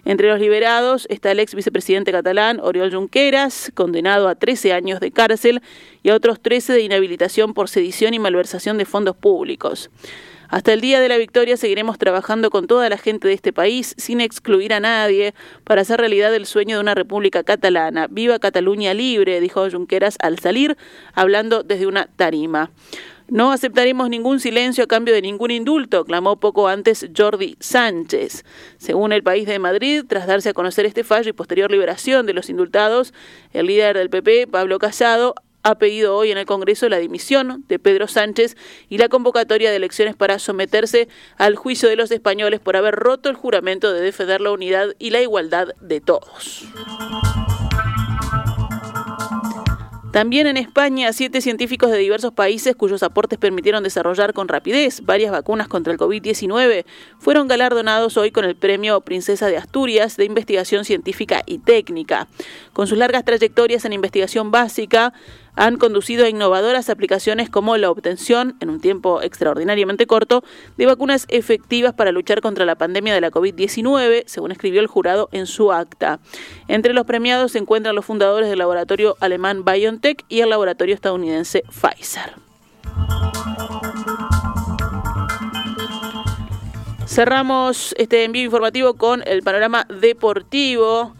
Entre 0.06 0.28
los 0.28 0.40
liberados 0.40 1.06
está 1.10 1.32
el 1.32 1.40
ex 1.40 1.54
vicepresidente 1.56 2.12
catalán 2.12 2.60
Oriol 2.62 2.94
Junqueras, 2.94 3.72
condenado 3.76 4.28
a 4.28 4.36
13 4.36 4.74
años 4.74 5.00
de 5.00 5.12
cárcel, 5.12 5.62
y 6.04 6.10
a 6.10 6.16
otros 6.16 6.40
13 6.40 6.74
de 6.74 6.82
inhabilitación 6.82 7.54
por 7.54 7.70
sedición 7.70 8.14
y 8.14 8.20
malversación 8.20 8.78
de 8.78 8.86
fondos 8.86 9.16
públicos. 9.16 9.90
Hasta 10.50 10.74
el 10.74 10.82
día 10.82 11.00
de 11.00 11.10
la 11.10 11.18
victoria 11.18 11.58
seguiremos 11.58 12.00
trabajando 12.00 12.50
con 12.50 12.66
toda 12.66 12.90
la 12.90 12.98
gente 12.98 13.28
de 13.28 13.36
este 13.36 13.54
país, 13.54 13.94
sin 13.98 14.20
excluir 14.20 14.74
a 14.74 14.80
nadie, 14.80 15.36
para 15.64 15.82
hacer 15.82 16.00
realidad 16.00 16.34
el 16.34 16.48
sueño 16.48 16.78
de 16.78 16.82
una 16.82 16.96
república 16.96 17.44
catalana. 17.44 18.08
Viva 18.10 18.40
Cataluña 18.40 18.96
libre, 18.96 19.42
dijo 19.42 19.70
Junqueras 19.70 20.18
al 20.20 20.40
salir, 20.40 20.76
hablando 21.14 21.62
desde 21.62 21.86
una 21.86 22.08
tarima. 22.08 22.72
No 23.28 23.52
aceptaremos 23.52 24.10
ningún 24.10 24.40
silencio 24.40 24.86
a 24.86 24.88
cambio 24.88 25.14
de 25.14 25.22
ningún 25.22 25.52
indulto, 25.52 26.04
clamó 26.04 26.40
poco 26.40 26.68
antes 26.68 27.08
Jordi 27.16 27.56
Sánchez. 27.60 28.44
Según 28.78 29.14
el 29.14 29.22
país 29.22 29.46
de 29.46 29.60
Madrid, 29.60 30.04
tras 30.08 30.26
darse 30.26 30.50
a 30.50 30.54
conocer 30.54 30.88
este 30.88 31.04
fallo 31.04 31.30
y 31.30 31.34
posterior 31.34 31.70
liberación 31.70 32.26
de 32.26 32.34
los 32.34 32.50
indultados, 32.50 33.14
el 33.54 33.68
líder 33.68 33.98
del 33.98 34.10
PP, 34.10 34.48
Pablo 34.48 34.80
Casado, 34.80 35.36
ha 35.64 35.76
pedido 35.76 36.16
hoy 36.16 36.32
en 36.32 36.38
el 36.38 36.46
Congreso 36.46 36.90
la 36.90 36.98
dimisión 36.98 37.64
de 37.68 37.80
Pedro 37.80 38.08
Sánchez 38.08 38.56
y 38.90 38.98
la 38.98 39.10
convocatoria 39.10 39.70
de 39.70 39.76
elecciones 39.76 40.16
para 40.16 40.40
someterse 40.40 41.08
al 41.38 41.56
juicio 41.56 41.90
de 41.90 41.96
los 41.96 42.12
españoles 42.12 42.60
por 42.60 42.76
haber 42.76 42.96
roto 42.96 43.30
el 43.30 43.36
juramento 43.36 43.94
de 43.94 44.02
defender 44.02 44.42
la 44.42 44.52
unidad 44.52 44.96
y 45.00 45.10
la 45.12 45.22
igualdad 45.22 45.70
de 45.82 46.02
todos. 46.02 46.66
También 50.12 50.48
en 50.48 50.58
España, 50.58 51.14
siete 51.14 51.40
científicos 51.40 51.92
de 51.92 51.98
diversos 51.98 52.34
países 52.34 52.76
cuyos 52.76 53.04
aportes 53.04 53.38
permitieron 53.38 53.84
desarrollar 53.84 54.34
con 54.34 54.48
rapidez 54.48 55.02
varias 55.06 55.32
vacunas 55.32 55.68
contra 55.68 55.94
el 55.94 56.00
COVID-19 56.00 56.86
fueron 57.20 57.48
galardonados 57.48 58.18
hoy 58.18 58.32
con 58.32 58.44
el 58.44 58.56
Premio 58.56 59.02
Princesa 59.02 59.48
de 59.48 59.58
Asturias 59.58 60.18
de 60.18 60.26
Investigación 60.26 60.84
Científica 60.84 61.44
y 61.46 61.60
Técnica. 61.60 62.28
Con 62.74 62.88
sus 62.88 62.98
largas 62.98 63.24
trayectorias 63.24 63.86
en 63.86 63.94
investigación 63.94 64.50
básica, 64.50 65.14
han 65.56 65.78
conducido 65.78 66.26
a 66.26 66.30
innovadoras 66.30 66.90
aplicaciones 66.90 67.50
como 67.50 67.78
la 67.78 67.90
obtención, 67.90 68.56
en 68.60 68.70
un 68.70 68.80
tiempo 68.80 69.22
extraordinariamente 69.22 70.08
corto, 70.08 70.44
de 70.78 70.86
vacunas 70.86 71.26
efectivas 71.30 71.94
para 71.94 72.12
luchar 72.12 72.42
contra 72.42 72.66
la 72.66 72.76
pandemia 72.76 73.14
de 73.14 73.22
la 73.22 73.32
COVID-19, 73.32 74.24
según 74.26 74.52
escribió 74.52 74.82
el 74.82 74.88
jurado 74.88 75.30
en 75.32 75.48
su 75.48 75.72
acta. 75.72 76.20
Entre 76.68 76.94
los 76.94 77.06
premiados 77.06 77.52
se 77.54 77.60
encuentran 77.60 77.96
los 77.96 78.06
fundadores 78.06 78.50
del 78.50 78.60
laboratorio 78.60 79.18
alemán 79.20 79.64
BioNTech 79.66 80.26
y 80.30 80.42
el 80.42 80.50
laboratorio 80.50 80.96
estadounidense 80.96 81.64
Pfizer. 81.70 82.36
Cerramos 87.10 87.96
este 87.98 88.24
envío 88.24 88.44
informativo 88.44 88.94
con 88.94 89.24
el 89.26 89.42
panorama 89.42 89.86
deportivo. 89.90 91.16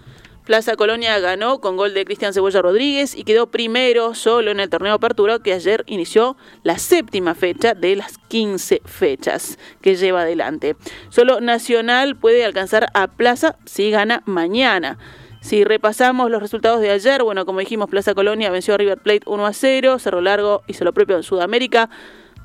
Plaza 0.50 0.76
Colonia 0.76 1.20
ganó 1.20 1.62
con 1.62 1.78
gol 1.78 1.94
de 1.94 2.06
Cristian 2.06 2.34
Cebolla 2.34 2.64
Rodríguez 2.64 3.16
y 3.16 3.24
quedó 3.24 3.52
primero 3.52 4.16
solo 4.16 4.50
en 4.50 4.60
el 4.60 4.68
torneo 4.68 4.96
Apertura 4.96 5.38
que 5.38 5.54
ayer 5.54 5.84
inició 5.86 6.38
la 6.64 6.80
séptima 6.80 7.36
fecha 7.36 7.76
de 7.76 7.96
las 7.96 8.18
15 8.18 8.82
fechas 8.84 9.60
que 9.80 9.96
lleva 9.96 10.22
adelante. 10.22 10.76
Solo 11.10 11.40
Nacional 11.40 12.16
puede 12.16 12.44
alcanzar 12.46 12.88
a 12.96 13.06
Plaza 13.06 13.58
si 13.66 13.92
gana 13.92 14.24
mañana. 14.26 14.98
Si 15.40 15.64
repasamos 15.64 16.32
los 16.32 16.42
resultados 16.42 16.82
de 16.82 16.90
ayer, 16.90 17.22
bueno, 17.22 17.46
como 17.46 17.60
dijimos, 17.60 17.88
Plaza 17.88 18.16
Colonia 18.16 18.50
venció 18.50 18.74
a 18.74 18.78
River 18.78 18.98
Plate 18.98 19.22
1 19.28 19.46
a 19.46 19.54
0, 19.54 20.00
Cerro 20.00 20.20
Largo 20.20 20.64
hizo 20.66 20.84
lo 20.84 20.94
propio 20.94 21.16
en 21.16 21.22
Sudamérica. 21.22 21.92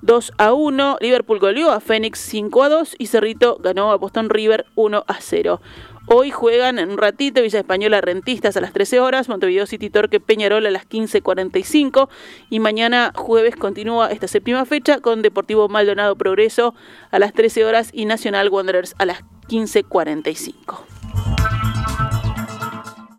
2 0.02 0.32
a 0.36 0.52
1, 0.52 0.98
Liverpool 1.00 1.38
goleó 1.38 1.70
a 1.70 1.80
Fénix 1.80 2.18
5 2.18 2.62
a 2.64 2.68
2 2.68 2.96
y 2.98 3.06
Cerrito 3.06 3.56
ganó 3.58 3.90
a 3.90 3.96
Boston 3.96 4.28
River 4.28 4.66
1 4.74 5.04
a 5.06 5.16
0. 5.18 5.62
Hoy 6.06 6.30
juegan 6.30 6.78
en 6.78 6.90
un 6.90 6.98
ratito 6.98 7.40
Villa 7.40 7.60
Española 7.60 8.02
Rentistas 8.02 8.56
a 8.56 8.60
las 8.60 8.74
13 8.74 9.00
horas, 9.00 9.30
Montevideo 9.30 9.64
City 9.64 9.88
Torque 9.88 10.20
Peñarol 10.20 10.66
a 10.66 10.70
las 10.70 10.86
15.45 10.86 12.08
y 12.50 12.60
mañana 12.60 13.12
jueves 13.14 13.56
continúa 13.56 14.10
esta 14.10 14.28
séptima 14.28 14.66
fecha 14.66 15.00
con 15.00 15.22
Deportivo 15.22 15.68
Maldonado 15.68 16.14
Progreso 16.16 16.74
a 17.10 17.18
las 17.18 17.32
13 17.32 17.64
horas 17.64 17.88
y 17.92 18.04
Nacional 18.04 18.50
Wanderers 18.50 18.94
a 18.98 19.06
las 19.06 19.22
15.45. 19.48 21.63